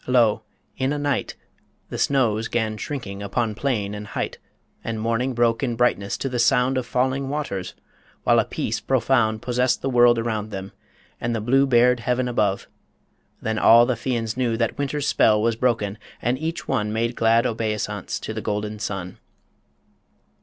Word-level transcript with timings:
Lo! 0.07 0.41
in 0.79 0.91
a 0.91 0.97
night 0.97 1.35
The 1.89 1.99
snows 1.99 2.47
'gan 2.47 2.77
shrinking 2.77 3.21
upon 3.21 3.53
plain 3.53 3.93
and 3.93 4.07
height, 4.07 4.39
And 4.83 4.99
morning 4.99 5.35
broke 5.35 5.61
in 5.61 5.75
brightness 5.75 6.17
to 6.17 6.27
the 6.27 6.39
sound 6.39 6.75
Of 6.75 6.87
falling 6.87 7.29
waters, 7.29 7.75
while 8.23 8.39
a 8.39 8.45
peace 8.45 8.79
profound 8.79 9.43
Possessed 9.43 9.83
the 9.83 9.91
world 9.91 10.17
around 10.17 10.49
them, 10.49 10.71
and 11.19 11.35
the 11.35 11.39
blue 11.39 11.67
Bared 11.67 11.99
heaven 11.99 12.27
above... 12.27 12.67
Then 13.43 13.59
all 13.59 13.85
the 13.85 13.93
Fians 13.95 14.35
knew 14.35 14.57
That 14.57 14.75
Winter's 14.79 15.07
spell 15.07 15.39
was 15.39 15.55
broken, 15.55 15.99
and 16.19 16.35
each 16.39 16.67
one 16.67 16.91
Made 16.91 17.15
glad 17.15 17.45
obeisance 17.45 18.19
to 18.21 18.33
the 18.33 18.41
golden 18.41 18.79
sun. 18.79 19.19